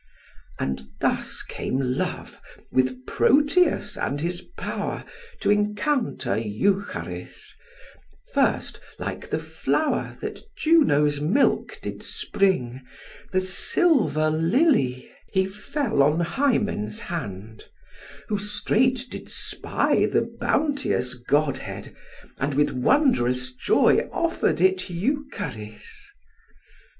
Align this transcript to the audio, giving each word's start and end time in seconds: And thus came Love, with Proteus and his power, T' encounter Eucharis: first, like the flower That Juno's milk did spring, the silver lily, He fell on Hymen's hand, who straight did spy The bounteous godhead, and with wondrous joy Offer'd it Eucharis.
And 0.59 0.81
thus 0.99 1.43
came 1.43 1.77
Love, 1.77 2.41
with 2.71 3.05
Proteus 3.05 3.95
and 3.95 4.19
his 4.19 4.41
power, 4.57 5.05
T' 5.39 5.51
encounter 5.51 6.35
Eucharis: 6.35 7.53
first, 8.33 8.79
like 8.97 9.29
the 9.29 9.37
flower 9.37 10.17
That 10.19 10.41
Juno's 10.57 11.21
milk 11.21 11.77
did 11.83 12.01
spring, 12.01 12.81
the 13.31 13.41
silver 13.41 14.31
lily, 14.31 15.07
He 15.31 15.45
fell 15.45 16.01
on 16.01 16.21
Hymen's 16.21 17.01
hand, 17.01 17.65
who 18.27 18.39
straight 18.39 19.05
did 19.11 19.29
spy 19.29 20.07
The 20.07 20.23
bounteous 20.23 21.13
godhead, 21.13 21.95
and 22.39 22.55
with 22.55 22.71
wondrous 22.71 23.53
joy 23.53 24.09
Offer'd 24.11 24.61
it 24.61 24.89
Eucharis. 24.89 26.07